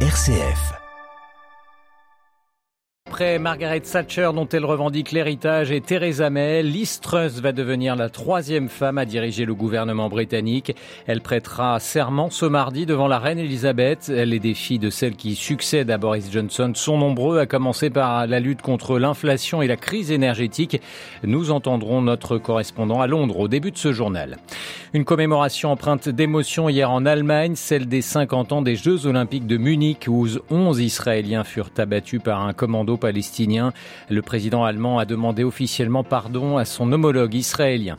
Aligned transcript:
RCF. 0.00 0.85
Après 3.16 3.38
Margaret 3.38 3.80
Thatcher, 3.80 4.28
dont 4.34 4.46
elle 4.46 4.66
revendique 4.66 5.10
l'héritage, 5.10 5.70
et 5.72 5.80
Theresa 5.80 6.28
May, 6.28 6.62
Liz 6.62 7.00
Truss 7.00 7.40
va 7.40 7.52
devenir 7.52 7.96
la 7.96 8.10
troisième 8.10 8.68
femme 8.68 8.98
à 8.98 9.06
diriger 9.06 9.46
le 9.46 9.54
gouvernement 9.54 10.10
britannique. 10.10 10.76
Elle 11.06 11.22
prêtera 11.22 11.80
serment 11.80 12.28
ce 12.28 12.44
mardi 12.44 12.84
devant 12.84 13.08
la 13.08 13.18
reine 13.18 13.38
Elisabeth. 13.38 14.08
Les 14.08 14.38
défis 14.38 14.78
de 14.78 14.90
celle 14.90 15.16
qui 15.16 15.34
succède 15.34 15.90
à 15.90 15.96
Boris 15.96 16.30
Johnson 16.30 16.72
sont 16.74 16.98
nombreux, 16.98 17.38
à 17.38 17.46
commencer 17.46 17.88
par 17.88 18.26
la 18.26 18.38
lutte 18.38 18.60
contre 18.60 18.98
l'inflation 18.98 19.62
et 19.62 19.66
la 19.66 19.76
crise 19.76 20.10
énergétique. 20.10 20.82
Nous 21.24 21.50
entendrons 21.50 22.02
notre 22.02 22.36
correspondant 22.36 23.00
à 23.00 23.06
Londres 23.06 23.40
au 23.40 23.48
début 23.48 23.70
de 23.70 23.78
ce 23.78 23.94
journal. 23.94 24.36
Une 24.92 25.06
commémoration 25.06 25.72
empreinte 25.72 26.10
d'émotion 26.10 26.68
hier 26.68 26.90
en 26.90 27.06
Allemagne, 27.06 27.54
celle 27.54 27.86
des 27.86 28.02
50 28.02 28.52
ans 28.52 28.62
des 28.62 28.76
Jeux 28.76 29.06
Olympiques 29.06 29.46
de 29.46 29.56
Munich, 29.56 30.04
où 30.06 30.26
11 30.50 30.80
Israéliens 30.80 31.44
furent 31.44 31.70
abattus 31.78 32.20
par 32.22 32.42
un 32.42 32.52
commando 32.52 32.98
palestinien. 33.06 33.72
Le 34.10 34.20
président 34.20 34.64
allemand 34.64 34.98
a 34.98 35.04
demandé 35.04 35.44
officiellement 35.44 36.02
pardon 36.02 36.56
à 36.56 36.64
son 36.64 36.90
homologue 36.90 37.34
israélien. 37.34 37.98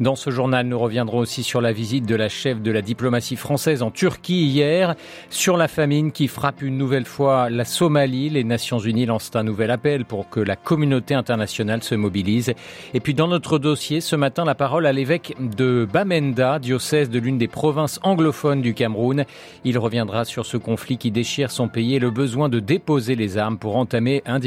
Dans 0.00 0.16
ce 0.16 0.30
journal, 0.30 0.66
nous 0.66 0.80
reviendrons 0.80 1.18
aussi 1.18 1.44
sur 1.44 1.60
la 1.60 1.70
visite 1.70 2.06
de 2.06 2.16
la 2.16 2.28
chef 2.28 2.60
de 2.60 2.72
la 2.72 2.82
diplomatie 2.82 3.36
française 3.36 3.84
en 3.84 3.92
Turquie 3.92 4.46
hier, 4.46 4.96
sur 5.30 5.56
la 5.56 5.68
famine 5.68 6.10
qui 6.10 6.26
frappe 6.26 6.60
une 6.60 6.76
nouvelle 6.76 7.04
fois 7.04 7.50
la 7.50 7.64
Somalie. 7.64 8.30
Les 8.30 8.42
Nations 8.42 8.80
Unies 8.80 9.06
lancent 9.06 9.30
un 9.34 9.44
nouvel 9.44 9.70
appel 9.70 10.04
pour 10.04 10.28
que 10.28 10.40
la 10.40 10.56
communauté 10.56 11.14
internationale 11.14 11.84
se 11.84 11.94
mobilise. 11.94 12.52
Et 12.94 12.98
puis 12.98 13.14
dans 13.14 13.28
notre 13.28 13.60
dossier, 13.60 14.00
ce 14.00 14.16
matin, 14.16 14.44
la 14.44 14.56
parole 14.56 14.86
à 14.86 14.92
l'évêque 14.92 15.36
de 15.38 15.86
Bamenda, 15.92 16.58
diocèse 16.58 17.10
de 17.10 17.20
l'une 17.20 17.38
des 17.38 17.46
provinces 17.46 18.00
anglophones 18.02 18.60
du 18.60 18.74
Cameroun. 18.74 19.24
Il 19.62 19.78
reviendra 19.78 20.24
sur 20.24 20.46
ce 20.46 20.56
conflit 20.56 20.98
qui 20.98 21.12
déchire 21.12 21.52
son 21.52 21.68
pays 21.68 21.94
et 21.94 22.00
le 22.00 22.10
besoin 22.10 22.48
de 22.48 22.58
déposer 22.58 23.14
les 23.14 23.38
armes 23.38 23.58
pour 23.58 23.76
entamer 23.76 24.22
un 24.26 24.40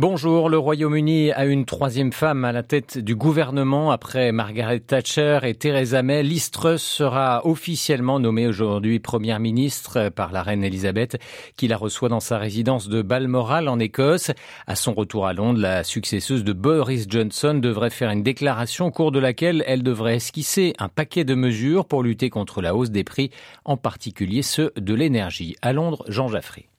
Bonjour, 0.00 0.48
le 0.48 0.56
Royaume-Uni 0.56 1.30
a 1.32 1.44
une 1.44 1.66
troisième 1.66 2.10
femme 2.10 2.46
à 2.46 2.52
la 2.52 2.62
tête 2.62 2.96
du 2.96 3.14
gouvernement 3.14 3.90
après 3.90 4.32
Margaret 4.32 4.80
Thatcher 4.80 5.40
et 5.42 5.54
Theresa 5.54 6.02
May. 6.02 6.22
Liz 6.22 6.50
sera 6.78 7.46
officiellement 7.46 8.18
nommée 8.18 8.46
aujourd'hui 8.46 8.98
première 8.98 9.40
ministre 9.40 10.08
par 10.08 10.32
la 10.32 10.42
reine 10.42 10.64
Elisabeth 10.64 11.18
qui 11.58 11.68
la 11.68 11.76
reçoit 11.76 12.08
dans 12.08 12.18
sa 12.18 12.38
résidence 12.38 12.88
de 12.88 13.02
Balmoral 13.02 13.68
en 13.68 13.78
Écosse. 13.78 14.30
À 14.66 14.74
son 14.74 14.94
retour 14.94 15.26
à 15.26 15.34
Londres, 15.34 15.60
la 15.60 15.84
successeuse 15.84 16.44
de 16.44 16.54
Boris 16.54 17.04
Johnson 17.06 17.52
devrait 17.52 17.90
faire 17.90 18.10
une 18.10 18.22
déclaration 18.22 18.86
au 18.86 18.90
cours 18.90 19.12
de 19.12 19.18
laquelle 19.18 19.62
elle 19.66 19.82
devrait 19.82 20.16
esquisser 20.16 20.72
un 20.78 20.88
paquet 20.88 21.24
de 21.24 21.34
mesures 21.34 21.84
pour 21.84 22.02
lutter 22.02 22.30
contre 22.30 22.62
la 22.62 22.74
hausse 22.74 22.90
des 22.90 23.04
prix, 23.04 23.30
en 23.66 23.76
particulier 23.76 24.40
ceux 24.40 24.72
de 24.76 24.94
l'énergie. 24.94 25.56
À 25.60 25.74
Londres, 25.74 26.06
Jean 26.08 26.28
Jaffré. 26.28 26.69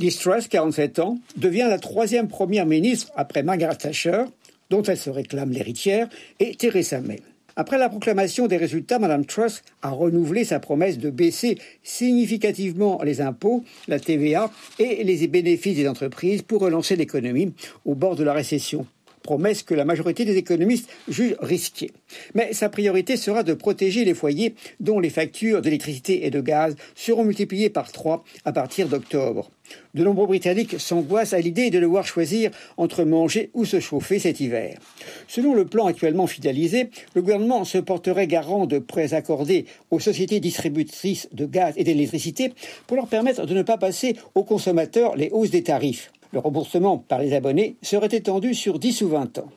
Liz 0.00 0.16
Truss, 0.16 0.48
47 0.48 0.98
ans, 1.00 1.18
devient 1.36 1.66
la 1.68 1.78
troisième 1.78 2.26
première 2.26 2.64
ministre 2.64 3.12
après 3.16 3.42
Margaret 3.42 3.76
Thatcher, 3.76 4.22
dont 4.70 4.82
elle 4.82 4.96
se 4.96 5.10
réclame 5.10 5.50
l'héritière, 5.50 6.08
et 6.38 6.54
Theresa 6.54 7.02
May. 7.02 7.20
Après 7.54 7.76
la 7.76 7.90
proclamation 7.90 8.46
des 8.46 8.56
résultats, 8.56 8.98
Mme 8.98 9.26
Truss 9.26 9.62
a 9.82 9.90
renouvelé 9.90 10.44
sa 10.44 10.58
promesse 10.58 10.96
de 10.96 11.10
baisser 11.10 11.58
significativement 11.82 13.02
les 13.04 13.20
impôts, 13.20 13.62
la 13.88 14.00
TVA 14.00 14.50
et 14.78 15.04
les 15.04 15.28
bénéfices 15.28 15.76
des 15.76 15.86
entreprises 15.86 16.40
pour 16.40 16.62
relancer 16.62 16.96
l'économie 16.96 17.52
au 17.84 17.94
bord 17.94 18.16
de 18.16 18.24
la 18.24 18.32
récession 18.32 18.86
promesse 19.22 19.62
que 19.62 19.74
la 19.74 19.84
majorité 19.84 20.24
des 20.24 20.36
économistes 20.36 20.88
jugent 21.08 21.36
risquée. 21.40 21.92
Mais 22.34 22.52
sa 22.52 22.68
priorité 22.68 23.16
sera 23.16 23.42
de 23.42 23.54
protéger 23.54 24.04
les 24.04 24.14
foyers 24.14 24.54
dont 24.80 25.00
les 25.00 25.10
factures 25.10 25.62
d'électricité 25.62 26.26
et 26.26 26.30
de 26.30 26.40
gaz 26.40 26.76
seront 26.94 27.24
multipliées 27.24 27.70
par 27.70 27.92
trois 27.92 28.24
à 28.44 28.52
partir 28.52 28.88
d'octobre. 28.88 29.50
De 29.94 30.04
nombreux 30.04 30.26
Britanniques 30.26 30.80
s'angoissent 30.80 31.32
à 31.32 31.40
l'idée 31.40 31.70
de 31.70 31.80
devoir 31.80 32.06
choisir 32.06 32.50
entre 32.76 33.04
manger 33.04 33.50
ou 33.54 33.64
se 33.64 33.80
chauffer 33.80 34.18
cet 34.18 34.40
hiver. 34.40 34.78
Selon 35.28 35.54
le 35.54 35.64
plan 35.64 35.86
actuellement 35.86 36.26
finalisé, 36.26 36.90
le 37.14 37.22
gouvernement 37.22 37.64
se 37.64 37.78
porterait 37.78 38.26
garant 38.26 38.66
de 38.66 38.78
prêts 38.78 39.14
accordés 39.14 39.66
aux 39.90 40.00
sociétés 40.00 40.40
distributrices 40.40 41.28
de 41.32 41.46
gaz 41.46 41.74
et 41.76 41.84
d'électricité 41.84 42.52
pour 42.86 42.96
leur 42.96 43.06
permettre 43.06 43.46
de 43.46 43.54
ne 43.54 43.62
pas 43.62 43.78
passer 43.78 44.16
aux 44.34 44.44
consommateurs 44.44 45.16
les 45.16 45.30
hausses 45.30 45.50
des 45.50 45.62
tarifs. 45.62 46.10
Le 46.32 46.38
remboursement 46.38 46.98
par 46.98 47.20
les 47.20 47.32
abonnés 47.32 47.76
serait 47.82 48.08
étendu 48.12 48.54
sur 48.54 48.78
10 48.78 49.02
ou 49.02 49.08
20 49.08 49.38
ans. 49.38 49.48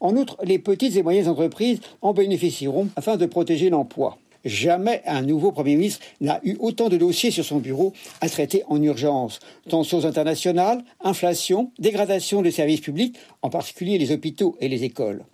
En 0.00 0.16
outre, 0.16 0.36
les 0.44 0.58
petites 0.58 0.96
et 0.96 1.02
moyennes 1.02 1.28
entreprises 1.28 1.80
en 2.02 2.12
bénéficieront 2.12 2.88
afin 2.96 3.16
de 3.16 3.26
protéger 3.26 3.70
l'emploi. 3.70 4.18
Jamais 4.44 5.02
un 5.04 5.22
nouveau 5.22 5.50
Premier 5.50 5.74
ministre 5.74 6.04
n'a 6.20 6.40
eu 6.44 6.56
autant 6.60 6.88
de 6.88 6.96
dossiers 6.96 7.30
sur 7.30 7.44
son 7.44 7.58
bureau 7.58 7.92
à 8.20 8.28
traiter 8.28 8.62
en 8.68 8.80
urgence. 8.82 9.40
Tensions 9.68 10.04
internationales, 10.04 10.84
inflation, 11.02 11.72
dégradation 11.78 12.40
des 12.40 12.52
services 12.52 12.80
publics, 12.80 13.16
en 13.42 13.50
particulier 13.50 13.98
les 13.98 14.12
hôpitaux 14.12 14.56
et 14.60 14.68
les 14.68 14.84
écoles. 14.84 15.24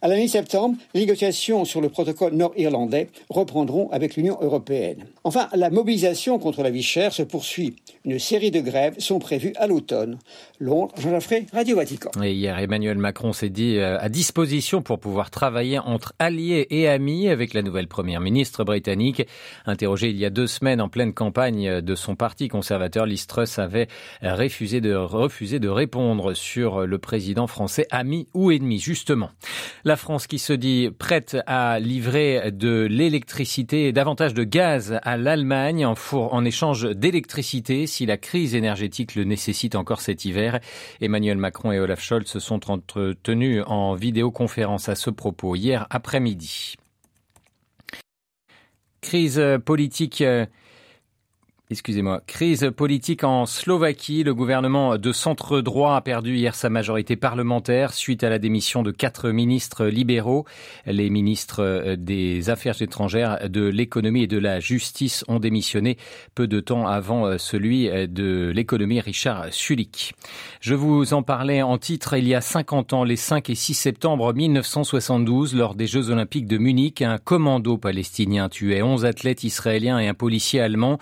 À 0.00 0.08
la 0.08 0.16
mi-septembre, 0.16 0.76
les 0.94 1.00
négociations 1.00 1.64
sur 1.64 1.80
le 1.80 1.88
protocole 1.88 2.34
nord-irlandais 2.34 3.08
reprendront 3.28 3.90
avec 3.90 4.16
l'Union 4.16 4.38
européenne. 4.40 5.06
Enfin, 5.24 5.48
la 5.54 5.70
mobilisation 5.70 6.38
contre 6.38 6.62
la 6.62 6.70
vie 6.70 6.82
chère 6.82 7.12
se 7.12 7.22
poursuit. 7.22 7.76
Une 8.04 8.18
série 8.18 8.50
de 8.50 8.60
grèves 8.60 8.98
sont 8.98 9.18
prévues 9.18 9.52
à 9.56 9.66
l'automne. 9.66 10.18
Londres, 10.58 10.94
Jean 10.98 11.12
Laffray, 11.12 11.46
Radio 11.52 11.76
Vatican. 11.76 12.10
Hier, 12.20 12.58
Emmanuel 12.58 12.98
Macron 12.98 13.32
s'est 13.32 13.48
dit 13.48 13.78
euh, 13.78 13.98
à 14.00 14.08
disposition 14.08 14.82
pour 14.82 14.98
pouvoir 14.98 15.30
travailler 15.30 15.78
entre 15.78 16.14
alliés 16.18 16.66
et 16.70 16.88
amis 16.88 17.28
avec 17.28 17.54
la 17.54 17.62
nouvelle 17.62 17.88
première 17.88 18.20
ministre 18.20 18.64
britannique. 18.64 19.26
Interrogé 19.66 20.10
il 20.10 20.16
y 20.16 20.24
a 20.24 20.30
deux 20.30 20.46
semaines 20.46 20.80
en 20.80 20.88
pleine 20.88 21.12
campagne 21.12 21.80
de 21.80 21.94
son 21.94 22.16
parti 22.16 22.48
conservateur, 22.48 23.06
Listrus 23.06 23.58
avait 23.58 23.88
refusé 24.22 24.80
de, 24.80 24.94
refusé 24.94 25.58
de 25.58 25.68
répondre 25.68 26.34
sur 26.34 26.86
le 26.86 26.98
président 26.98 27.46
français, 27.46 27.86
ami 27.90 28.28
ou 28.34 28.50
ennemi, 28.50 28.78
justement. 28.78 29.30
La 29.84 29.96
France 29.96 30.26
qui 30.26 30.38
se 30.38 30.52
dit 30.52 30.90
prête 30.96 31.36
à 31.46 31.78
livrer 31.80 32.50
de 32.52 32.86
l'électricité 32.90 33.88
et 33.88 33.92
davantage 33.92 34.34
de 34.34 34.44
gaz 34.44 34.98
à 35.02 35.16
l'Allemagne 35.16 35.86
en, 35.86 36.44
échange 36.44 36.88
d'électricité 36.90 37.86
si 37.86 38.06
la 38.06 38.16
crise 38.16 38.54
énergétique 38.54 39.14
le 39.14 39.24
nécessite 39.24 39.74
encore 39.74 40.00
cet 40.00 40.24
hiver. 40.24 40.60
Emmanuel 41.00 41.36
Macron 41.36 41.72
et 41.72 41.80
Olaf 41.80 42.00
Scholz 42.00 42.26
se 42.26 42.40
sont 42.40 42.70
entretenus 42.70 43.62
en 43.66 43.94
vidéoconférence 43.94 44.88
à 44.88 44.94
ce 44.94 45.10
propos 45.10 45.56
hier 45.56 45.86
après-midi. 45.90 46.76
Crise 49.00 49.42
politique 49.64 50.22
Excusez-moi. 51.72 52.20
Crise 52.26 52.70
politique 52.76 53.24
en 53.24 53.46
Slovaquie. 53.46 54.24
Le 54.24 54.34
gouvernement 54.34 54.98
de 54.98 55.12
centre 55.12 55.62
droit 55.62 55.96
a 55.96 56.02
perdu 56.02 56.36
hier 56.36 56.54
sa 56.54 56.68
majorité 56.68 57.16
parlementaire 57.16 57.94
suite 57.94 58.24
à 58.24 58.28
la 58.28 58.38
démission 58.38 58.82
de 58.82 58.90
quatre 58.90 59.30
ministres 59.30 59.86
libéraux. 59.86 60.44
Les 60.84 61.08
ministres 61.08 61.62
euh, 61.64 61.96
des 61.96 62.50
Affaires 62.50 62.82
étrangères, 62.82 63.48
de 63.48 63.62
l'économie 63.62 64.24
et 64.24 64.26
de 64.26 64.36
la 64.36 64.60
justice 64.60 65.24
ont 65.28 65.38
démissionné 65.38 65.96
peu 66.34 66.46
de 66.46 66.60
temps 66.60 66.86
avant 66.86 67.24
euh, 67.24 67.38
celui 67.38 67.88
euh, 67.88 68.06
de 68.06 68.52
l'économie 68.54 69.00
Richard 69.00 69.46
Sulik. 69.50 70.12
Je 70.60 70.74
vous 70.74 71.14
en 71.14 71.22
parlais 71.22 71.62
en 71.62 71.78
titre 71.78 72.18
il 72.18 72.28
y 72.28 72.34
a 72.34 72.42
50 72.42 72.92
ans, 72.92 73.04
les 73.04 73.16
5 73.16 73.48
et 73.48 73.54
6 73.54 73.72
septembre 73.72 74.34
1972, 74.34 75.56
lors 75.56 75.74
des 75.74 75.86
Jeux 75.86 76.10
Olympiques 76.10 76.46
de 76.46 76.58
Munich, 76.58 77.00
un 77.00 77.16
commando 77.16 77.78
palestinien 77.78 78.50
tuait 78.50 78.82
11 78.82 79.06
athlètes 79.06 79.42
israéliens 79.42 79.98
et 79.98 80.08
un 80.08 80.14
policier 80.14 80.60
allemand. 80.60 80.98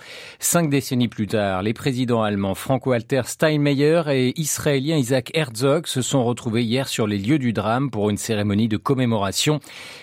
Cinq 0.61 0.69
décennies 0.69 1.07
plus 1.07 1.25
tard, 1.25 1.63
les 1.63 1.73
présidents 1.73 2.21
allemands 2.21 2.53
Franco-Walter 2.53 3.23
Steinmeier 3.25 4.03
et 4.11 4.39
israélien 4.39 4.95
Isaac 4.95 5.31
Herzog 5.33 5.87
se 5.87 6.03
sont 6.03 6.23
retrouvés 6.23 6.63
hier 6.63 6.87
sur 6.87 7.07
les 7.07 7.17
lieux 7.17 7.39
du 7.39 7.51
drame 7.51 7.89
pour 7.89 8.11
une 8.11 8.17
cérémonie 8.17 8.67
de 8.67 8.77
commémoration. 8.77 9.59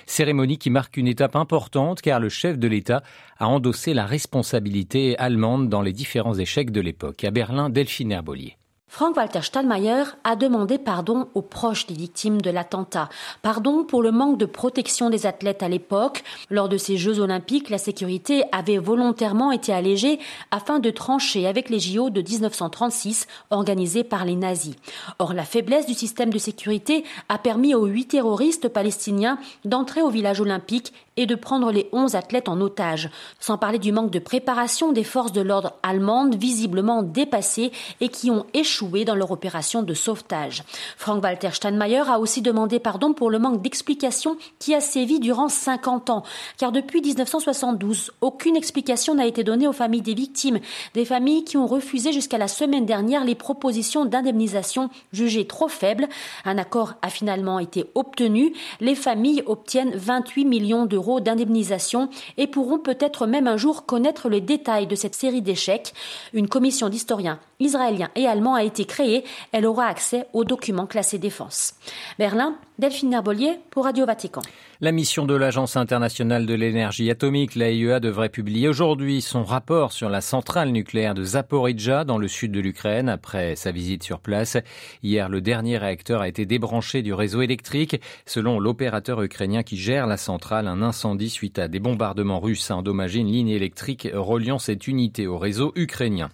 Cérémonie 0.06 0.58
qui 0.58 0.70
marque 0.70 0.96
une 0.96 1.06
étape 1.06 1.36
importante 1.36 2.00
car 2.00 2.18
le 2.18 2.28
chef 2.28 2.58
de 2.58 2.66
l'État 2.66 3.04
a 3.38 3.46
endossé 3.46 3.94
la 3.94 4.04
responsabilité 4.04 5.16
allemande 5.18 5.68
dans 5.68 5.80
les 5.80 5.92
différents 5.92 6.36
échecs 6.36 6.72
de 6.72 6.80
l'époque. 6.80 7.22
À 7.22 7.30
Berlin, 7.30 7.70
Delphine 7.70 8.10
Herbolier. 8.10 8.56
Frank-Walter 8.88 9.42
Stallmeyer 9.42 10.04
a 10.24 10.34
demandé 10.34 10.78
pardon 10.78 11.28
aux 11.34 11.42
proches 11.42 11.86
des 11.86 11.94
victimes 11.94 12.40
de 12.40 12.50
l'attentat. 12.50 13.10
Pardon 13.42 13.84
pour 13.84 14.02
le 14.02 14.10
manque 14.10 14.38
de 14.38 14.46
protection 14.46 15.10
des 15.10 15.26
athlètes 15.26 15.62
à 15.62 15.68
l'époque. 15.68 16.24
Lors 16.48 16.70
de 16.70 16.78
ces 16.78 16.96
Jeux 16.96 17.20
olympiques, 17.20 17.68
la 17.68 17.76
sécurité 17.76 18.44
avait 18.50 18.78
volontairement 18.78 19.52
été 19.52 19.74
allégée 19.74 20.18
afin 20.50 20.78
de 20.78 20.88
trancher 20.90 21.46
avec 21.46 21.68
les 21.68 21.78
JO 21.78 22.08
de 22.08 22.22
1936 22.22 23.26
organisés 23.50 24.04
par 24.04 24.24
les 24.24 24.36
nazis. 24.36 24.74
Or, 25.18 25.34
la 25.34 25.44
faiblesse 25.44 25.86
du 25.86 25.94
système 25.94 26.32
de 26.32 26.38
sécurité 26.38 27.04
a 27.28 27.36
permis 27.36 27.74
aux 27.74 27.84
huit 27.84 28.06
terroristes 28.06 28.68
palestiniens 28.68 29.38
d'entrer 29.66 30.00
au 30.00 30.08
village 30.08 30.40
olympique 30.40 30.94
et 31.18 31.26
de 31.26 31.34
prendre 31.34 31.72
les 31.72 31.88
onze 31.92 32.14
athlètes 32.14 32.48
en 32.48 32.60
otage. 32.60 33.10
Sans 33.40 33.58
parler 33.58 33.80
du 33.80 33.90
manque 33.92 34.12
de 34.12 34.20
préparation 34.20 34.92
des 34.92 35.04
forces 35.04 35.32
de 35.32 35.40
l'ordre 35.40 35.74
allemandes 35.82 36.36
visiblement 36.36 37.02
dépassées 37.02 37.72
et 38.00 38.08
qui 38.08 38.30
ont 38.30 38.46
échoué 38.54 38.77
dans 39.04 39.14
leur 39.14 39.30
opération 39.30 39.82
de 39.82 39.94
sauvetage. 39.94 40.62
Frank-Walter 40.96 41.50
Steinmeier 41.52 42.02
a 42.08 42.20
aussi 42.20 42.42
demandé 42.42 42.78
pardon 42.78 43.12
pour 43.12 43.30
le 43.30 43.38
manque 43.38 43.60
d'explications 43.60 44.36
qui 44.58 44.74
a 44.74 44.80
sévi 44.80 45.18
durant 45.18 45.48
50 45.48 46.10
ans. 46.10 46.22
Car 46.58 46.70
depuis 46.70 47.00
1972, 47.00 48.12
aucune 48.20 48.56
explication 48.56 49.14
n'a 49.14 49.26
été 49.26 49.42
donnée 49.42 49.66
aux 49.66 49.72
familles 49.72 50.02
des 50.02 50.14
victimes. 50.14 50.60
Des 50.94 51.04
familles 51.04 51.44
qui 51.44 51.56
ont 51.56 51.66
refusé 51.66 52.12
jusqu'à 52.12 52.38
la 52.38 52.46
semaine 52.46 52.86
dernière 52.86 53.24
les 53.24 53.34
propositions 53.34 54.04
d'indemnisation 54.04 54.90
jugées 55.12 55.46
trop 55.46 55.68
faibles. 55.68 56.08
Un 56.44 56.58
accord 56.58 56.94
a 57.02 57.10
finalement 57.10 57.58
été 57.58 57.86
obtenu. 57.94 58.52
Les 58.80 58.94
familles 58.94 59.42
obtiennent 59.46 59.94
28 59.94 60.44
millions 60.44 60.86
d'euros 60.86 61.20
d'indemnisation 61.20 62.10
et 62.36 62.46
pourront 62.46 62.78
peut-être 62.78 63.26
même 63.26 63.48
un 63.48 63.56
jour 63.56 63.86
connaître 63.86 64.28
les 64.28 64.40
détails 64.40 64.86
de 64.86 64.94
cette 64.94 65.16
série 65.16 65.42
d'échecs. 65.42 65.94
Une 66.32 66.48
commission 66.48 66.88
d'historiens 66.88 67.40
israéliens 67.60 68.10
et 68.14 68.26
allemands 68.26 68.54
a 68.54 68.64
été 68.64 68.84
créée. 68.84 69.24
Elle 69.52 69.66
aura 69.66 69.86
accès 69.86 70.26
aux 70.32 70.44
documents 70.44 70.86
classés 70.86 71.18
défense. 71.18 71.74
Berlin, 72.18 72.56
Delphine 72.78 73.12
Herbolier 73.12 73.58
pour 73.70 73.84
Radio 73.84 74.06
Vatican. 74.06 74.42
La 74.80 74.92
mission 74.92 75.26
de 75.26 75.34
l'Agence 75.34 75.76
internationale 75.76 76.46
de 76.46 76.54
l'énergie 76.54 77.10
atomique, 77.10 77.56
l'AIEA, 77.56 77.98
devrait 77.98 78.28
publier 78.28 78.68
aujourd'hui 78.68 79.20
son 79.20 79.42
rapport 79.42 79.90
sur 79.90 80.08
la 80.08 80.20
centrale 80.20 80.70
nucléaire 80.70 81.14
de 81.14 81.24
Zaporizhzhia 81.24 82.04
dans 82.04 82.18
le 82.18 82.28
sud 82.28 82.52
de 82.52 82.60
l'Ukraine 82.60 83.08
après 83.08 83.56
sa 83.56 83.72
visite 83.72 84.04
sur 84.04 84.20
place. 84.20 84.56
Hier, 85.02 85.28
le 85.28 85.40
dernier 85.40 85.78
réacteur 85.78 86.20
a 86.20 86.28
été 86.28 86.46
débranché 86.46 87.02
du 87.02 87.12
réseau 87.12 87.42
électrique. 87.42 88.00
Selon 88.24 88.60
l'opérateur 88.60 89.20
ukrainien 89.20 89.64
qui 89.64 89.76
gère 89.76 90.06
la 90.06 90.16
centrale, 90.16 90.68
un 90.68 90.80
incendie 90.80 91.30
suite 91.30 91.58
à 91.58 91.66
des 91.66 91.80
bombardements 91.80 92.38
russes 92.38 92.70
a 92.70 92.76
endommagé 92.76 93.18
une 93.18 93.32
ligne 93.32 93.48
électrique 93.48 94.08
reliant 94.14 94.60
cette 94.60 94.86
unité 94.86 95.26
au 95.26 95.38
réseau 95.38 95.72
ukrainien. 95.74 96.30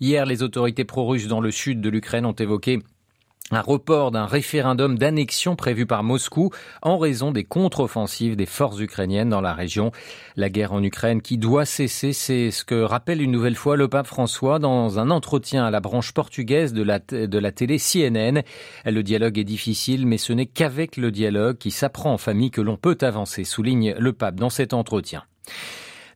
Hier, 0.00 0.26
les 0.26 0.42
autorités 0.42 0.84
pro-russes 0.84 1.28
dans 1.28 1.40
le 1.40 1.50
sud 1.50 1.80
de 1.80 1.88
l'Ukraine 1.88 2.26
ont 2.26 2.32
évoqué 2.32 2.80
un 3.50 3.60
report 3.60 4.10
d'un 4.10 4.24
référendum 4.24 4.96
d'annexion 4.98 5.54
prévu 5.54 5.84
par 5.84 6.02
Moscou 6.02 6.50
en 6.80 6.96
raison 6.96 7.30
des 7.30 7.44
contre-offensives 7.44 8.36
des 8.36 8.46
forces 8.46 8.80
ukrainiennes 8.80 9.28
dans 9.28 9.42
la 9.42 9.52
région. 9.52 9.92
La 10.36 10.48
guerre 10.48 10.72
en 10.72 10.82
Ukraine 10.82 11.20
qui 11.20 11.36
doit 11.36 11.66
cesser, 11.66 12.14
c'est 12.14 12.50
ce 12.50 12.64
que 12.64 12.82
rappelle 12.82 13.20
une 13.20 13.30
nouvelle 13.30 13.54
fois 13.54 13.76
le 13.76 13.86
pape 13.86 14.06
François 14.06 14.58
dans 14.58 14.98
un 14.98 15.10
entretien 15.10 15.66
à 15.66 15.70
la 15.70 15.80
branche 15.80 16.12
portugaise 16.12 16.72
de 16.72 16.82
la, 16.82 17.00
télé 17.52 17.78
CNN. 17.78 18.42
Le 18.86 19.02
dialogue 19.02 19.38
est 19.38 19.44
difficile, 19.44 20.06
mais 20.06 20.18
ce 20.18 20.32
n'est 20.32 20.46
qu'avec 20.46 20.96
le 20.96 21.10
dialogue 21.10 21.58
qui 21.58 21.70
s'apprend 21.70 22.14
en 22.14 22.18
famille 22.18 22.50
que 22.50 22.62
l'on 22.62 22.78
peut 22.78 22.98
avancer, 23.02 23.44
souligne 23.44 23.94
le 23.98 24.14
pape 24.14 24.36
dans 24.36 24.50
cet 24.50 24.72
entretien. 24.72 25.22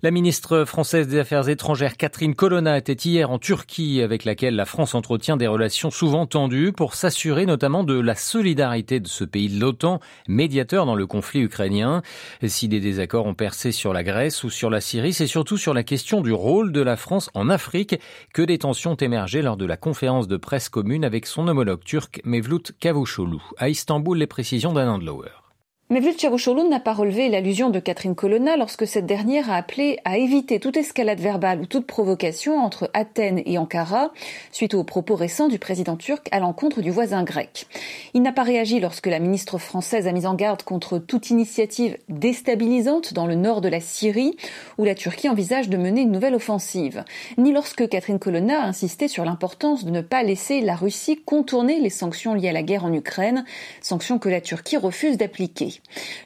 La 0.00 0.12
ministre 0.12 0.64
française 0.64 1.08
des 1.08 1.18
Affaires 1.18 1.48
étrangères 1.48 1.96
Catherine 1.96 2.36
Colonna 2.36 2.78
était 2.78 2.92
hier 2.92 3.32
en 3.32 3.40
Turquie 3.40 4.00
avec 4.00 4.24
laquelle 4.24 4.54
la 4.54 4.64
France 4.64 4.94
entretient 4.94 5.36
des 5.36 5.48
relations 5.48 5.90
souvent 5.90 6.24
tendues 6.24 6.70
pour 6.70 6.94
s'assurer 6.94 7.46
notamment 7.46 7.82
de 7.82 7.98
la 7.98 8.14
solidarité 8.14 9.00
de 9.00 9.08
ce 9.08 9.24
pays 9.24 9.48
de 9.48 9.58
l'OTAN, 9.58 9.98
médiateur 10.28 10.86
dans 10.86 10.94
le 10.94 11.08
conflit 11.08 11.40
ukrainien. 11.40 12.02
Si 12.46 12.68
des 12.68 12.78
désaccords 12.78 13.26
ont 13.26 13.34
percé 13.34 13.72
sur 13.72 13.92
la 13.92 14.04
Grèce 14.04 14.44
ou 14.44 14.50
sur 14.50 14.70
la 14.70 14.80
Syrie, 14.80 15.12
c'est 15.12 15.26
surtout 15.26 15.56
sur 15.56 15.74
la 15.74 15.82
question 15.82 16.20
du 16.20 16.32
rôle 16.32 16.70
de 16.70 16.80
la 16.80 16.96
France 16.96 17.28
en 17.34 17.48
Afrique 17.48 17.98
que 18.32 18.42
des 18.42 18.58
tensions 18.58 18.92
ont 18.92 18.94
émergé 18.94 19.42
lors 19.42 19.56
de 19.56 19.66
la 19.66 19.76
conférence 19.76 20.28
de 20.28 20.36
presse 20.36 20.68
commune 20.68 21.04
avec 21.04 21.26
son 21.26 21.48
homologue 21.48 21.82
turc 21.82 22.20
Mevlut 22.22 22.70
Cavusoglu. 22.78 23.38
À 23.56 23.68
Istanbul, 23.68 24.16
les 24.16 24.28
précisions 24.28 24.72
d'Anand 24.72 24.98
Lower. 24.98 25.47
Mevlut 25.90 26.16
Cavusoglu 26.16 26.68
n'a 26.68 26.80
pas 26.80 26.92
relevé 26.92 27.30
l'allusion 27.30 27.70
de 27.70 27.80
Catherine 27.80 28.14
Colonna 28.14 28.58
lorsque 28.58 28.86
cette 28.86 29.06
dernière 29.06 29.50
a 29.50 29.56
appelé 29.56 29.98
à 30.04 30.18
éviter 30.18 30.60
toute 30.60 30.76
escalade 30.76 31.18
verbale 31.18 31.62
ou 31.62 31.66
toute 31.66 31.86
provocation 31.86 32.58
entre 32.58 32.90
Athènes 32.92 33.40
et 33.46 33.56
Ankara 33.56 34.12
suite 34.52 34.74
aux 34.74 34.84
propos 34.84 35.14
récents 35.14 35.48
du 35.48 35.58
président 35.58 35.96
turc 35.96 36.28
à 36.30 36.40
l'encontre 36.40 36.82
du 36.82 36.90
voisin 36.90 37.22
grec. 37.22 37.66
Il 38.12 38.20
n'a 38.20 38.32
pas 38.32 38.42
réagi 38.42 38.80
lorsque 38.80 39.06
la 39.06 39.18
ministre 39.18 39.56
française 39.56 40.06
a 40.06 40.12
mis 40.12 40.26
en 40.26 40.34
garde 40.34 40.62
contre 40.62 40.98
toute 40.98 41.30
initiative 41.30 41.96
déstabilisante 42.10 43.14
dans 43.14 43.26
le 43.26 43.34
nord 43.34 43.62
de 43.62 43.70
la 43.70 43.80
Syrie 43.80 44.36
où 44.76 44.84
la 44.84 44.94
Turquie 44.94 45.30
envisage 45.30 45.70
de 45.70 45.78
mener 45.78 46.02
une 46.02 46.12
nouvelle 46.12 46.34
offensive, 46.34 47.02
ni 47.38 47.50
lorsque 47.50 47.88
Catherine 47.88 48.18
Colonna 48.18 48.60
a 48.60 48.66
insisté 48.66 49.08
sur 49.08 49.24
l'importance 49.24 49.86
de 49.86 49.90
ne 49.90 50.02
pas 50.02 50.22
laisser 50.22 50.60
la 50.60 50.76
Russie 50.76 51.18
contourner 51.24 51.80
les 51.80 51.88
sanctions 51.88 52.34
liées 52.34 52.50
à 52.50 52.52
la 52.52 52.62
guerre 52.62 52.84
en 52.84 52.92
Ukraine, 52.92 53.46
sanctions 53.80 54.18
que 54.18 54.28
la 54.28 54.42
Turquie 54.42 54.76
refuse 54.76 55.16
d'appliquer. 55.16 55.77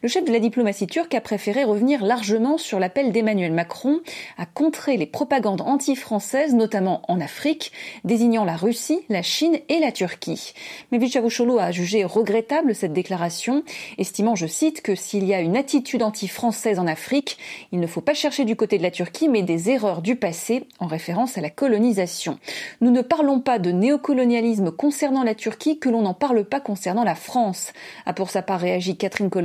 Le 0.03 0.09
chef 0.09 0.25
de 0.25 0.33
la 0.33 0.41
diplomatie 0.41 0.87
turque 0.87 1.15
a 1.15 1.21
préféré 1.21 1.65
revenir 1.65 2.05
largement 2.05 2.59
sur 2.59 2.81
l'appel 2.81 3.13
d'Emmanuel 3.13 3.53
Macron 3.53 4.01
à 4.37 4.47
contrer 4.47 4.97
les 4.97 5.07
propagandes 5.07 5.61
anti-françaises, 5.61 6.55
notamment 6.55 7.03
en 7.09 7.21
Afrique, 7.21 7.73
désignant 8.05 8.45
la 8.45 8.57
Russie, 8.57 9.01
la 9.09 9.23
Chine 9.23 9.59
et 9.69 9.79
la 9.79 9.93
Turquie. 9.93 10.55
Mais 10.91 10.99
Vichavoucholo 10.99 11.59
a 11.59 11.71
jugé 11.71 12.05
regrettable 12.05 12.75
cette 12.75 12.93
déclaration, 12.93 13.63
estimant, 13.99 14.35
je 14.35 14.47
cite, 14.47 14.83
que 14.83 14.95
s'il 14.95 15.25
y 15.25 15.35
a 15.35 15.41
une 15.41 15.57
attitude 15.57 16.03
anti-française 16.03 16.79
en 16.79 16.87
Afrique, 16.87 17.39
il 17.71 17.79
ne 17.79 17.87
faut 17.87 18.01
pas 18.01 18.15
chercher 18.15 18.45
du 18.45 18.57
côté 18.57 18.79
de 18.79 18.83
la 18.83 18.91
Turquie, 18.91 19.29
mais 19.29 19.43
des 19.43 19.71
erreurs 19.71 20.03
du 20.03 20.17
passé, 20.17 20.65
en 20.81 20.87
référence 20.87 21.39
à 21.39 21.41
la 21.41 21.51
colonisation. 21.51 22.39
Nous 22.81 22.91
ne 22.91 23.03
parlons 23.03 23.41
pas 23.41 23.61
de 23.61 23.71
néocolonialisme 23.71 24.73
concernant 24.73 25.23
la 25.23 25.37
Turquie 25.37 25.79
que 25.79 25.89
l'on 25.89 26.03
n'en 26.03 26.15
parle 26.15 26.45
pas 26.45 26.61
concernant 26.61 27.05
la 27.05 27.15
France, 27.15 27.73
a 28.07 28.13
pour 28.13 28.31
sa 28.31 28.43
part 28.43 28.61
réagi 28.61 28.97
Catherine 28.97 29.31
Colonna 29.31 29.42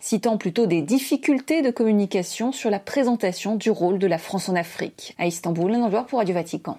citant 0.00 0.36
plutôt 0.36 0.66
des 0.66 0.82
difficultés 0.82 1.62
de 1.62 1.70
communication 1.70 2.52
sur 2.52 2.70
la 2.70 2.78
présentation 2.78 3.56
du 3.56 3.70
rôle 3.70 3.98
de 3.98 4.06
la 4.06 4.18
France 4.18 4.48
en 4.48 4.54
Afrique. 4.54 5.14
À 5.18 5.26
Istanbul, 5.26 5.74
un 5.74 5.82
pour 6.06 6.18
Radio 6.18 6.34
Vatican. 6.34 6.78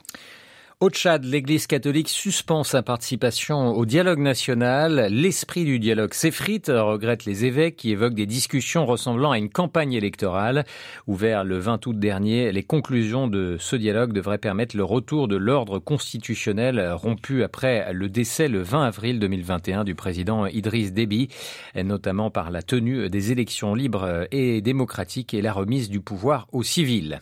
Au 0.82 0.90
Tchad, 0.90 1.26
l'Église 1.26 1.68
catholique 1.68 2.08
suspend 2.08 2.64
sa 2.64 2.82
participation 2.82 3.74
au 3.74 3.86
dialogue 3.86 4.20
national. 4.20 5.10
L'esprit 5.12 5.66
du 5.66 5.78
dialogue 5.78 6.14
s'effrite, 6.14 6.72
regrette 6.74 7.26
les 7.26 7.44
évêques 7.44 7.76
qui 7.76 7.92
évoquent 7.92 8.14
des 8.14 8.26
discussions 8.26 8.86
ressemblant 8.86 9.32
à 9.32 9.38
une 9.38 9.50
campagne 9.50 9.92
électorale. 9.92 10.64
Ouvert 11.06 11.44
le 11.44 11.58
20 11.58 11.86
août 11.86 12.00
dernier, 12.00 12.54
les 12.54 12.64
conclusions 12.64 13.28
de 13.28 13.58
ce 13.60 13.76
dialogue 13.76 14.14
devraient 14.14 14.38
permettre 14.38 14.78
le 14.78 14.86
retour 14.86 15.28
de 15.28 15.36
l'ordre 15.36 15.80
constitutionnel 15.80 16.94
rompu 16.94 17.44
après 17.44 17.92
le 17.92 18.08
décès 18.08 18.48
le 18.48 18.62
20 18.62 18.86
avril 18.86 19.20
2021 19.20 19.84
du 19.84 19.96
président 19.96 20.46
Idriss 20.46 20.94
Déby, 20.94 21.28
notamment 21.76 22.32
par 22.32 22.52
la 22.52 22.62
tenue 22.62 23.10
des 23.10 23.34
élections 23.34 23.76
libres 23.76 24.28
et 24.32 24.62
démocratiques 24.62 25.34
et 25.34 25.42
la 25.42 25.52
remise 25.52 25.90
du 25.90 26.00
pouvoir 26.00 26.48
aux 26.54 26.64
civils. 26.64 27.20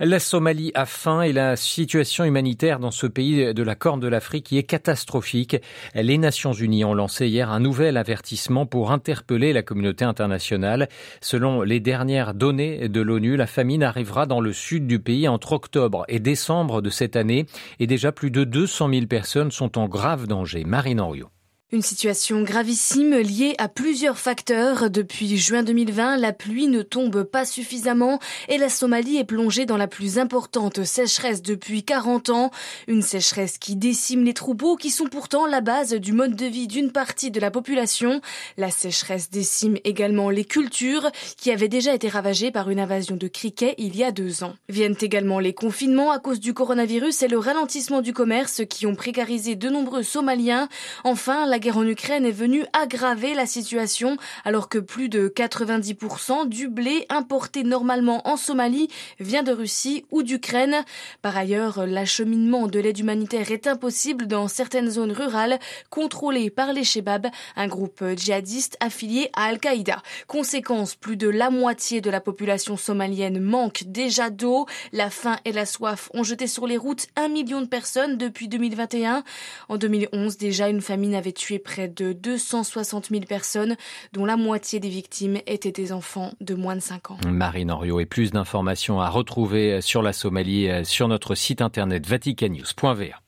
La 0.00 0.18
Somalie 0.18 0.72
a 0.74 0.86
faim 0.86 1.22
et 1.22 1.32
la 1.32 1.54
situation 1.54 2.24
humanitaire 2.24 2.80
dans 2.80 2.90
ce 2.90 3.06
pays 3.06 3.54
de 3.54 3.62
la 3.62 3.74
Corne 3.76 4.00
de 4.00 4.08
l'Afrique 4.08 4.52
est 4.52 4.64
catastrophique. 4.64 5.56
Les 5.94 6.18
Nations 6.18 6.52
Unies 6.52 6.84
ont 6.84 6.94
lancé 6.94 7.28
hier 7.28 7.50
un 7.50 7.60
nouvel 7.60 7.96
avertissement 7.96 8.66
pour 8.66 8.90
interpeller 8.90 9.52
la 9.52 9.62
communauté 9.62 10.04
internationale. 10.04 10.88
Selon 11.20 11.62
les 11.62 11.78
dernières 11.78 12.34
données 12.34 12.88
de 12.88 13.00
l'ONU, 13.00 13.36
la 13.36 13.46
famine 13.46 13.82
arrivera 13.84 14.26
dans 14.26 14.40
le 14.40 14.52
sud 14.52 14.86
du 14.86 14.98
pays 14.98 15.28
entre 15.28 15.52
octobre 15.52 16.04
et 16.08 16.18
décembre 16.18 16.82
de 16.82 16.90
cette 16.90 17.14
année 17.14 17.46
et 17.78 17.86
déjà 17.86 18.10
plus 18.10 18.30
de 18.30 18.44
200 18.44 18.90
000 18.92 19.06
personnes 19.06 19.50
sont 19.50 19.78
en 19.78 19.86
grave 19.86 20.26
danger. 20.26 20.64
Marine 20.64 21.00
Henriot. 21.00 21.33
Une 21.74 21.82
situation 21.82 22.42
gravissime 22.42 23.16
liée 23.16 23.56
à 23.58 23.66
plusieurs 23.66 24.16
facteurs. 24.16 24.90
Depuis 24.90 25.36
juin 25.36 25.64
2020, 25.64 26.18
la 26.18 26.32
pluie 26.32 26.68
ne 26.68 26.82
tombe 26.82 27.24
pas 27.24 27.44
suffisamment 27.44 28.20
et 28.48 28.58
la 28.58 28.68
Somalie 28.68 29.16
est 29.16 29.24
plongée 29.24 29.66
dans 29.66 29.76
la 29.76 29.88
plus 29.88 30.20
importante 30.20 30.84
sécheresse 30.84 31.42
depuis 31.42 31.82
40 31.82 32.30
ans. 32.30 32.52
Une 32.86 33.02
sécheresse 33.02 33.58
qui 33.58 33.74
décime 33.74 34.22
les 34.22 34.34
troupeaux 34.34 34.76
qui 34.76 34.90
sont 34.90 35.06
pourtant 35.06 35.46
la 35.46 35.60
base 35.60 35.94
du 35.94 36.12
mode 36.12 36.36
de 36.36 36.46
vie 36.46 36.68
d'une 36.68 36.92
partie 36.92 37.32
de 37.32 37.40
la 37.40 37.50
population. 37.50 38.20
La 38.56 38.70
sécheresse 38.70 39.28
décime 39.28 39.76
également 39.82 40.30
les 40.30 40.44
cultures 40.44 41.10
qui 41.36 41.50
avaient 41.50 41.66
déjà 41.66 41.92
été 41.92 42.06
ravagées 42.08 42.52
par 42.52 42.70
une 42.70 42.78
invasion 42.78 43.16
de 43.16 43.26
criquets 43.26 43.74
il 43.78 43.96
y 43.96 44.04
a 44.04 44.12
deux 44.12 44.44
ans. 44.44 44.54
Viennent 44.68 44.94
également 45.00 45.40
les 45.40 45.54
confinements 45.54 46.12
à 46.12 46.20
cause 46.20 46.38
du 46.38 46.54
coronavirus 46.54 47.24
et 47.24 47.28
le 47.28 47.38
ralentissement 47.40 48.00
du 48.00 48.12
commerce 48.12 48.62
qui 48.70 48.86
ont 48.86 48.94
précarisé 48.94 49.56
de 49.56 49.68
nombreux 49.68 50.04
Somaliens. 50.04 50.68
Enfin, 51.02 51.46
la 51.46 51.63
guerre 51.64 51.78
en 51.78 51.86
Ukraine 51.86 52.26
est 52.26 52.30
venue 52.30 52.66
aggraver 52.74 53.32
la 53.32 53.46
situation 53.46 54.18
alors 54.44 54.68
que 54.68 54.76
plus 54.76 55.08
de 55.08 55.32
90% 55.34 56.46
du 56.46 56.68
blé 56.68 57.06
importé 57.08 57.64
normalement 57.64 58.28
en 58.28 58.36
Somalie 58.36 58.88
vient 59.18 59.42
de 59.42 59.50
Russie 59.50 60.04
ou 60.10 60.22
d'Ukraine. 60.22 60.84
Par 61.22 61.34
ailleurs, 61.34 61.86
l'acheminement 61.86 62.66
de 62.66 62.80
l'aide 62.80 62.98
humanitaire 62.98 63.50
est 63.50 63.66
impossible 63.66 64.26
dans 64.26 64.46
certaines 64.46 64.90
zones 64.90 65.12
rurales 65.12 65.58
contrôlées 65.88 66.50
par 66.50 66.74
les 66.74 66.84
Shebab, 66.84 67.28
un 67.56 67.66
groupe 67.66 68.04
djihadiste 68.14 68.76
affilié 68.80 69.30
à 69.32 69.44
Al-Qaïda. 69.44 70.02
Conséquence, 70.26 70.94
plus 70.94 71.16
de 71.16 71.30
la 71.30 71.48
moitié 71.48 72.02
de 72.02 72.10
la 72.10 72.20
population 72.20 72.76
somalienne 72.76 73.40
manque 73.40 73.84
déjà 73.86 74.28
d'eau. 74.28 74.66
La 74.92 75.08
faim 75.08 75.38
et 75.46 75.52
la 75.52 75.64
soif 75.64 76.10
ont 76.12 76.24
jeté 76.24 76.46
sur 76.46 76.66
les 76.66 76.76
routes 76.76 77.06
un 77.16 77.28
million 77.28 77.62
de 77.62 77.68
personnes 77.68 78.18
depuis 78.18 78.48
2021. 78.48 79.24
En 79.70 79.78
2011, 79.78 80.36
déjà, 80.36 80.68
une 80.68 80.82
famine 80.82 81.14
avait 81.14 81.32
tué 81.32 81.43
près 81.58 81.88
de 81.88 82.12
260 82.12 83.08
000 83.10 83.24
personnes, 83.24 83.76
dont 84.12 84.24
la 84.24 84.36
moitié 84.36 84.80
des 84.80 84.88
victimes 84.88 85.38
étaient 85.46 85.72
des 85.72 85.92
enfants 85.92 86.32
de 86.40 86.54
moins 86.54 86.76
de 86.76 86.80
5 86.80 87.10
ans. 87.10 87.18
Marine 87.26 87.70
Henriot 87.70 88.00
et 88.00 88.06
plus 88.06 88.30
d'informations 88.30 89.00
à 89.00 89.08
retrouver 89.08 89.80
sur 89.80 90.02
la 90.02 90.12
Somalie 90.12 90.68
sur 90.84 91.08
notre 91.08 91.34
site 91.34 91.60
internet 91.60 92.06
vaticanews.va. 92.06 93.23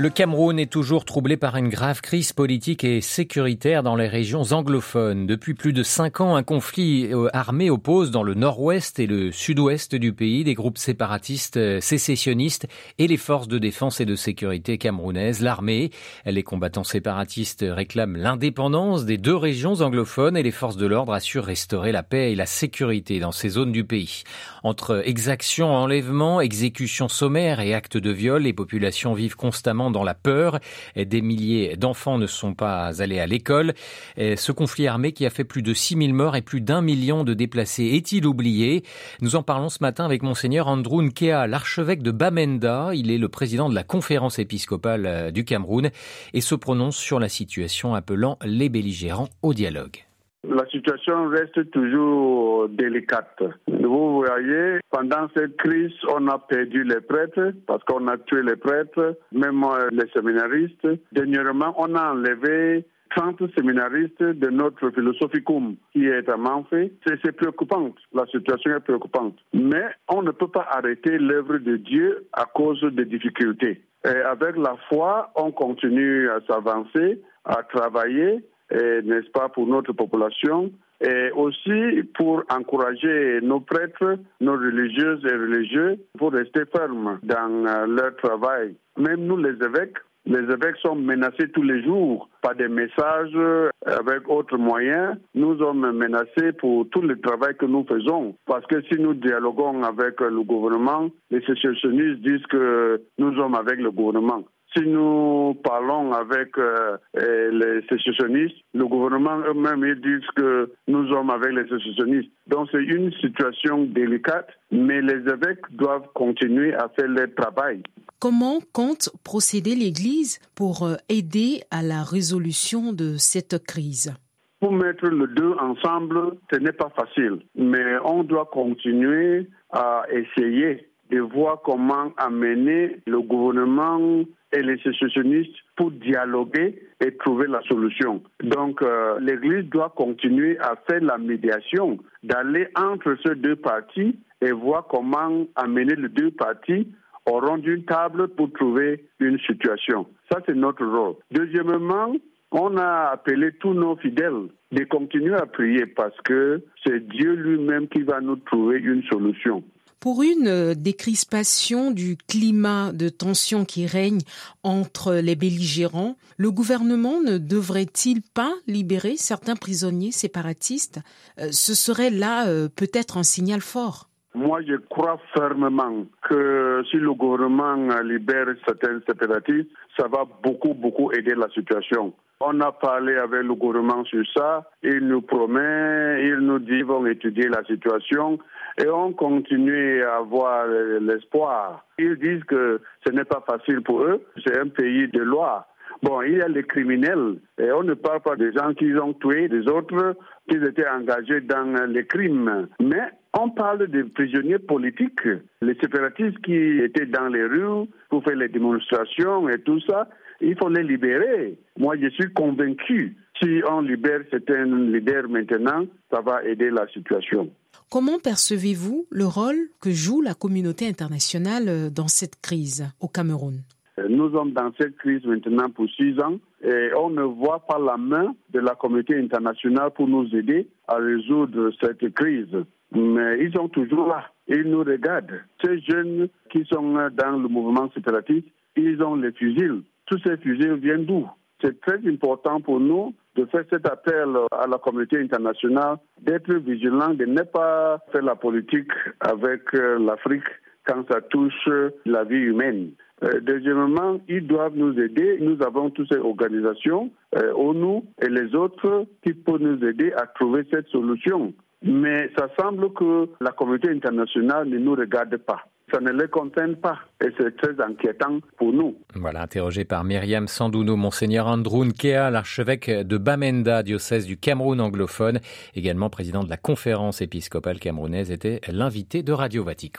Le 0.00 0.08
Cameroun 0.08 0.58
est 0.58 0.72
toujours 0.72 1.04
troublé 1.04 1.36
par 1.36 1.56
une 1.56 1.68
grave 1.68 2.00
crise 2.00 2.32
politique 2.32 2.84
et 2.84 3.02
sécuritaire 3.02 3.82
dans 3.82 3.96
les 3.96 4.08
régions 4.08 4.44
anglophones. 4.50 5.26
Depuis 5.26 5.52
plus 5.52 5.74
de 5.74 5.82
cinq 5.82 6.22
ans, 6.22 6.36
un 6.36 6.42
conflit 6.42 7.12
euh, 7.12 7.28
armé 7.34 7.68
oppose 7.68 8.10
dans 8.10 8.22
le 8.22 8.32
nord-ouest 8.32 8.98
et 8.98 9.06
le 9.06 9.30
sud-ouest 9.30 9.94
du 9.94 10.14
pays 10.14 10.42
des 10.42 10.54
groupes 10.54 10.78
séparatistes 10.78 11.58
euh, 11.58 11.82
sécessionnistes 11.82 12.66
et 12.96 13.08
les 13.08 13.18
forces 13.18 13.46
de 13.46 13.58
défense 13.58 14.00
et 14.00 14.06
de 14.06 14.14
sécurité 14.14 14.78
camerounaises. 14.78 15.42
L'armée, 15.42 15.90
les 16.24 16.42
combattants 16.44 16.82
séparatistes 16.82 17.66
réclament 17.68 18.16
l'indépendance 18.16 19.04
des 19.04 19.18
deux 19.18 19.36
régions 19.36 19.82
anglophones 19.82 20.38
et 20.38 20.42
les 20.42 20.50
forces 20.50 20.78
de 20.78 20.86
l'ordre 20.86 21.12
assurent 21.12 21.44
restaurer 21.44 21.92
la 21.92 22.02
paix 22.02 22.32
et 22.32 22.36
la 22.36 22.46
sécurité 22.46 23.20
dans 23.20 23.32
ces 23.32 23.50
zones 23.50 23.72
du 23.72 23.84
pays. 23.84 24.22
Entre 24.62 25.02
exactions, 25.06 25.68
enlèvements, 25.68 26.40
exécutions 26.40 27.08
sommaires 27.08 27.60
et 27.60 27.74
actes 27.74 27.98
de 27.98 28.10
viol, 28.10 28.44
les 28.44 28.54
populations 28.54 29.12
vivent 29.12 29.36
constamment 29.36 29.89
dans 29.90 30.04
la 30.04 30.14
peur. 30.14 30.58
Des 30.96 31.22
milliers 31.22 31.76
d'enfants 31.76 32.18
ne 32.18 32.26
sont 32.26 32.54
pas 32.54 33.02
allés 33.02 33.20
à 33.20 33.26
l'école. 33.26 33.74
Ce 34.16 34.52
conflit 34.52 34.86
armé 34.86 35.12
qui 35.12 35.26
a 35.26 35.30
fait 35.30 35.44
plus 35.44 35.62
de 35.62 35.74
6000 35.74 36.14
morts 36.14 36.36
et 36.36 36.42
plus 36.42 36.60
d'un 36.60 36.82
million 36.82 37.24
de 37.24 37.34
déplacés 37.34 37.84
est-il 37.84 38.26
oublié? 38.26 38.82
Nous 39.20 39.36
en 39.36 39.42
parlons 39.42 39.68
ce 39.68 39.78
matin 39.80 40.04
avec 40.04 40.22
monseigneur 40.22 40.68
Andrew 40.68 41.02
Nkea, 41.02 41.46
l'archevêque 41.46 42.02
de 42.02 42.10
Bamenda. 42.10 42.90
Il 42.94 43.10
est 43.10 43.18
le 43.18 43.28
président 43.28 43.68
de 43.68 43.74
la 43.74 43.84
conférence 43.84 44.38
épiscopale 44.38 45.06
euh, 45.06 45.30
du 45.30 45.44
Cameroun 45.44 45.90
et 46.34 46.40
se 46.40 46.54
prononce 46.54 46.96
sur 46.96 47.20
la 47.20 47.28
situation 47.28 47.94
appelant 47.94 48.38
les 48.44 48.68
belligérants 48.68 49.28
au 49.42 49.54
dialogue. 49.54 50.09
La 50.48 50.64
situation 50.66 51.28
reste 51.28 51.70
toujours 51.70 52.68
délicate. 52.70 53.42
Vous 53.68 54.22
voyez, 54.24 54.78
pendant 54.90 55.28
cette 55.36 55.56
crise, 55.58 55.92
on 56.08 56.26
a 56.28 56.38
perdu 56.38 56.82
les 56.82 57.00
prêtres 57.00 57.52
parce 57.66 57.84
qu'on 57.84 58.08
a 58.08 58.16
tué 58.16 58.42
les 58.42 58.56
prêtres, 58.56 59.18
même 59.32 59.64
les 59.92 60.08
séminaristes. 60.14 60.88
Dernièrement, 61.12 61.74
on 61.76 61.94
a 61.94 62.12
enlevé 62.12 62.86
30 63.16 63.42
séminaristes 63.54 64.22
de 64.22 64.48
notre 64.48 64.90
philosophicum 64.90 65.76
qui 65.92 66.06
est 66.06 66.28
à 66.28 66.36
Manfé. 66.36 66.92
C'est 67.06 67.32
préoccupant, 67.32 67.90
la 68.14 68.24
situation 68.26 68.74
est 68.76 68.80
préoccupante. 68.80 69.36
Mais 69.52 69.84
on 70.08 70.22
ne 70.22 70.30
peut 70.30 70.48
pas 70.48 70.66
arrêter 70.70 71.18
l'œuvre 71.18 71.58
de 71.58 71.76
Dieu 71.76 72.26
à 72.32 72.44
cause 72.46 72.82
des 72.92 73.04
difficultés. 73.04 73.82
Et 74.04 74.08
avec 74.08 74.56
la 74.56 74.76
foi, 74.88 75.30
on 75.36 75.50
continue 75.50 76.30
à 76.30 76.40
s'avancer, 76.48 77.20
à 77.44 77.62
travailler 77.64 78.42
n'est-ce 78.72 79.30
pas, 79.30 79.48
pour 79.48 79.66
notre 79.66 79.92
population 79.92 80.70
et 81.00 81.30
aussi 81.32 82.02
pour 82.14 82.42
encourager 82.50 83.40
nos 83.42 83.60
prêtres, 83.60 84.18
nos 84.40 84.52
religieuses 84.52 85.24
et 85.24 85.34
religieux 85.34 85.98
pour 86.18 86.32
rester 86.32 86.62
fermes 86.66 87.18
dans 87.22 87.66
euh, 87.66 87.86
leur 87.86 88.16
travail. 88.16 88.74
Même 88.98 89.24
nous, 89.24 89.38
les 89.38 89.54
évêques, 89.64 89.96
les 90.26 90.40
évêques 90.40 90.76
sont 90.82 90.96
menacés 90.96 91.48
tous 91.54 91.62
les 91.62 91.82
jours 91.82 92.28
par 92.42 92.54
des 92.54 92.68
messages 92.68 93.32
euh, 93.34 93.70
avec 93.86 94.28
autres 94.28 94.58
moyens. 94.58 95.16
Nous 95.34 95.58
sommes 95.58 95.90
menacés 95.92 96.52
pour 96.58 96.86
tout 96.90 97.00
le 97.00 97.18
travail 97.18 97.56
que 97.56 97.64
nous 97.64 97.86
faisons. 97.88 98.34
Parce 98.46 98.66
que 98.66 98.82
si 98.82 99.00
nous 99.00 99.14
dialoguons 99.14 99.82
avec 99.82 100.20
le 100.20 100.42
gouvernement, 100.42 101.08
les 101.30 101.40
sécessionnistes 101.46 102.20
disent 102.20 102.46
que 102.50 103.00
nous 103.18 103.34
sommes 103.36 103.54
avec 103.54 103.80
le 103.80 103.90
gouvernement. 103.90 104.44
Si 104.76 104.86
nous 104.86 105.54
parlons 105.64 106.12
avec 106.12 106.56
euh, 106.58 106.96
les 107.14 107.82
sécessionnistes, 107.88 108.56
le 108.72 108.86
gouvernement 108.86 109.38
eux-mêmes 109.48 109.84
ils 109.84 110.00
disent 110.00 110.30
que 110.36 110.72
nous 110.86 111.08
sommes 111.08 111.30
avec 111.30 111.52
les 111.52 111.68
sécessionnistes. 111.68 112.30
Donc 112.46 112.68
c'est 112.70 112.82
une 112.82 113.12
situation 113.14 113.84
délicate, 113.84 114.48
mais 114.70 115.02
les 115.02 115.20
évêques 115.28 115.64
doivent 115.72 116.06
continuer 116.14 116.72
à 116.74 116.88
faire 116.88 117.08
leur 117.08 117.34
travail. 117.34 117.82
Comment 118.20 118.60
compte 118.72 119.10
procéder 119.24 119.74
l'Église 119.74 120.38
pour 120.54 120.84
euh, 120.84 120.96
aider 121.08 121.62
à 121.70 121.82
la 121.82 122.04
résolution 122.04 122.92
de 122.92 123.16
cette 123.16 123.64
crise? 123.64 124.14
Pour 124.60 124.72
mettre 124.72 125.06
les 125.06 125.26
deux 125.34 125.54
ensemble, 125.58 126.36
ce 126.52 126.58
n'est 126.58 126.72
pas 126.72 126.90
facile, 126.90 127.40
mais 127.56 127.96
on 128.04 128.22
doit 128.22 128.50
continuer 128.52 129.48
à 129.72 130.02
essayer 130.12 130.89
de 131.10 131.20
voir 131.20 131.60
comment 131.62 132.12
amener 132.16 132.96
le 133.06 133.20
gouvernement 133.20 134.24
et 134.52 134.62
les 134.62 134.78
sécessionnistes 134.78 135.56
pour 135.76 135.90
dialoguer 135.90 136.82
et 137.00 137.16
trouver 137.16 137.46
la 137.46 137.62
solution. 137.62 138.22
Donc 138.42 138.82
euh, 138.82 139.18
l'Église 139.20 139.68
doit 139.70 139.92
continuer 139.96 140.58
à 140.58 140.74
faire 140.88 141.02
la 141.02 141.18
médiation, 141.18 141.98
d'aller 142.22 142.68
entre 142.76 143.16
ces 143.24 143.34
deux 143.36 143.56
parties 143.56 144.18
et 144.40 144.52
voir 144.52 144.86
comment 144.88 145.46
amener 145.56 145.94
les 145.94 146.08
deux 146.08 146.30
parties 146.30 146.88
au 147.26 147.38
rond 147.40 147.58
d'une 147.58 147.84
table 147.84 148.28
pour 148.28 148.50
trouver 148.52 149.04
une 149.20 149.38
situation. 149.40 150.06
Ça, 150.30 150.40
c'est 150.46 150.54
notre 150.54 150.84
rôle. 150.84 151.16
Deuxièmement, 151.30 152.12
on 152.50 152.76
a 152.76 153.10
appelé 153.12 153.52
tous 153.60 153.74
nos 153.74 153.96
fidèles 153.96 154.48
de 154.72 154.84
continuer 154.84 155.34
à 155.34 155.46
prier 155.46 155.86
parce 155.86 156.18
que 156.22 156.62
c'est 156.84 157.06
Dieu 157.08 157.34
lui-même 157.34 157.88
qui 157.88 158.02
va 158.02 158.20
nous 158.20 158.36
trouver 158.36 158.78
une 158.78 159.02
solution. 159.04 159.62
Pour 160.00 160.22
une 160.22 160.48
euh, 160.48 160.74
décrispation 160.74 161.90
du 161.90 162.16
climat 162.16 162.92
de 162.92 163.10
tension 163.10 163.66
qui 163.66 163.86
règne 163.86 164.22
entre 164.62 165.14
les 165.14 165.36
belligérants, 165.36 166.16
le 166.38 166.50
gouvernement 166.50 167.20
ne 167.20 167.36
devrait-il 167.36 168.22
pas 168.22 168.52
libérer 168.66 169.16
certains 169.18 169.56
prisonniers 169.56 170.10
séparatistes? 170.10 171.00
Euh, 171.38 171.50
Ce 171.52 171.74
serait 171.74 172.10
là 172.10 172.48
euh, 172.48 172.68
peut-être 172.74 173.18
un 173.18 173.22
signal 173.22 173.60
fort. 173.60 174.09
Moi, 174.34 174.60
je 174.66 174.76
crois 174.76 175.18
fermement 175.34 176.06
que 176.22 176.82
si 176.90 176.98
le 176.98 177.12
gouvernement 177.14 177.76
libère 178.02 178.46
certains 178.64 179.00
séparatistes, 179.08 179.68
ça 179.98 180.06
va 180.06 180.24
beaucoup, 180.42 180.72
beaucoup 180.72 181.10
aider 181.12 181.34
la 181.34 181.48
situation. 181.48 182.12
On 182.40 182.58
a 182.60 182.72
parlé 182.72 183.16
avec 183.16 183.42
le 183.42 183.54
gouvernement 183.54 184.04
sur 184.04 184.24
ça. 184.34 184.70
Il 184.82 185.00
nous 185.00 185.20
promet, 185.20 186.26
il 186.26 186.36
nous 186.36 186.58
dit 186.58 186.68
qu'ils 186.68 186.84
vont 186.84 187.04
étudier 187.06 187.48
la 187.48 187.62
situation 187.64 188.38
et 188.78 188.88
on 188.88 189.12
continue 189.12 190.02
à 190.04 190.16
avoir 190.18 190.66
l'espoir. 190.66 191.84
Ils 191.98 192.16
disent 192.16 192.44
que 192.44 192.80
ce 193.04 193.12
n'est 193.12 193.24
pas 193.24 193.44
facile 193.46 193.82
pour 193.82 194.04
eux. 194.04 194.22
C'est 194.46 194.58
un 194.58 194.68
pays 194.68 195.08
de 195.08 195.20
loi. 195.20 195.66
Bon, 196.02 196.22
il 196.22 196.38
y 196.38 196.40
a 196.40 196.48
les 196.48 196.62
criminels 196.62 197.36
et 197.58 197.70
on 197.72 197.82
ne 197.82 197.92
parle 197.92 198.20
pas 198.20 198.36
des 198.36 198.52
gens 198.52 198.72
qui 198.72 198.90
ont 198.94 199.12
tué, 199.12 199.48
des 199.48 199.68
autres 199.68 200.16
qui 200.48 200.56
étaient 200.56 200.88
engagés 200.88 201.42
dans 201.42 201.86
les 201.88 202.06
crimes. 202.06 202.68
Mais 202.80 203.10
on 203.42 203.50
parle 203.50 203.88
des 203.88 204.04
prisonniers 204.04 204.58
politiques, 204.58 205.26
les 205.62 205.74
séparatistes 205.80 206.40
qui 206.44 206.54
étaient 206.54 207.06
dans 207.06 207.28
les 207.28 207.44
rues 207.44 207.88
pour 208.08 208.22
faire 208.22 208.36
les 208.36 208.48
démonstrations 208.48 209.48
et 209.48 209.58
tout 209.60 209.80
ça. 209.88 210.08
Il 210.40 210.56
faut 210.58 210.68
les 210.68 210.82
libérer. 210.82 211.58
Moi, 211.78 211.96
je 212.00 212.08
suis 212.10 212.32
convaincu. 212.32 213.16
Si 213.42 213.62
on 213.68 213.80
libère 213.80 214.20
certains 214.30 214.64
leaders 214.64 215.28
maintenant, 215.28 215.86
ça 216.12 216.20
va 216.20 216.44
aider 216.44 216.70
la 216.70 216.86
situation. 216.88 217.50
Comment 217.90 218.18
percevez-vous 218.18 219.06
le 219.10 219.26
rôle 219.26 219.56
que 219.80 219.90
joue 219.90 220.20
la 220.20 220.34
communauté 220.34 220.86
internationale 220.86 221.68
euh, 221.68 221.90
dans 221.90 222.08
cette 222.08 222.40
crise 222.40 222.86
au 223.00 223.08
Cameroun? 223.08 223.62
Nous 224.08 224.30
sommes 224.32 224.52
dans 224.52 224.70
cette 224.78 224.96
crise 224.96 225.24
maintenant 225.24 225.68
pour 225.70 225.88
six 225.90 226.18
ans 226.20 226.38
et 226.62 226.90
on 226.96 227.10
ne 227.10 227.22
voit 227.22 227.60
pas 227.66 227.78
la 227.78 227.96
main 227.96 228.34
de 228.50 228.60
la 228.60 228.74
communauté 228.74 229.18
internationale 229.18 229.90
pour 229.90 230.08
nous 230.08 230.26
aider 230.34 230.68
à 230.86 230.96
résoudre 230.96 231.70
cette 231.80 232.14
crise. 232.14 232.56
Mais 232.92 233.44
ils 233.44 233.52
sont 233.52 233.68
toujours 233.68 234.08
là. 234.08 234.24
Ils 234.48 234.64
nous 234.64 234.80
regardent. 234.80 235.40
Ces 235.62 235.80
jeunes 235.80 236.28
qui 236.50 236.64
sont 236.64 236.92
dans 236.92 237.38
le 237.38 237.48
mouvement 237.48 237.90
séparatiste, 237.92 238.48
ils 238.76 239.02
ont 239.02 239.14
les 239.14 239.32
fusils. 239.32 239.82
Tous 240.06 240.18
ces 240.24 240.36
fusils 240.38 240.74
viennent 240.74 241.04
d'où? 241.04 241.28
C'est 241.62 241.80
très 241.80 241.98
important 242.08 242.60
pour 242.60 242.80
nous 242.80 243.14
de 243.36 243.44
faire 243.46 243.64
cet 243.70 243.86
appel 243.86 244.28
à 244.50 244.66
la 244.66 244.78
communauté 244.78 245.20
internationale 245.20 245.98
d'être 246.20 246.52
vigilant, 246.54 247.14
de 247.14 247.26
ne 247.26 247.42
pas 247.42 247.98
faire 248.10 248.22
la 248.22 248.34
politique 248.34 248.90
avec 249.20 249.62
euh, 249.74 249.98
l'Afrique 249.98 250.48
quand 250.86 251.04
ça 251.10 251.20
touche 251.20 251.68
la 252.06 252.24
vie 252.24 252.36
humaine. 252.36 252.92
Euh, 253.22 253.40
deuxièmement, 253.40 254.18
ils 254.28 254.46
doivent 254.46 254.76
nous 254.76 254.98
aider. 254.98 255.38
Nous 255.40 255.62
avons 255.62 255.90
toutes 255.90 256.10
ces 256.10 256.18
organisations, 256.18 257.10
euh, 257.36 257.52
ONU 257.54 258.02
et 258.22 258.28
les 258.28 258.54
autres, 258.54 259.06
qui 259.22 259.34
peuvent 259.34 259.60
nous 259.60 259.84
aider 259.86 260.12
à 260.14 260.26
trouver 260.26 260.66
cette 260.70 260.88
solution. 260.88 261.52
Mais 261.82 262.30
ça 262.36 262.48
semble 262.58 262.92
que 262.92 263.28
la 263.40 263.52
communauté 263.52 263.90
internationale 263.90 264.68
ne 264.68 264.78
nous 264.78 264.94
regarde 264.94 265.36
pas 265.38 265.64
ça 265.92 266.00
ne 266.00 266.10
les 266.12 266.28
concerne 266.28 266.76
pas. 266.76 266.98
Et 267.24 267.28
c'est 267.38 267.56
très 267.56 267.80
inquiétant 267.82 268.40
pour 268.56 268.72
nous. 268.72 268.96
Voilà, 269.14 269.42
interrogé 269.42 269.84
par 269.84 270.04
Myriam 270.04 270.48
Sandouno, 270.48 270.96
Monseigneur 270.96 271.46
Andrew 271.46 271.84
Nkea, 271.84 272.30
l'archevêque 272.30 272.90
de 272.90 273.18
Bamenda, 273.18 273.82
diocèse 273.82 274.26
du 274.26 274.36
Cameroun 274.36 274.80
anglophone, 274.80 275.40
également 275.74 276.10
président 276.10 276.44
de 276.44 276.50
la 276.50 276.56
conférence 276.56 277.20
épiscopale 277.20 277.78
camerounaise, 277.78 278.30
était 278.30 278.60
l'invité 278.68 279.22
de 279.22 279.32
Radio 279.32 279.64
Vatican. 279.64 279.98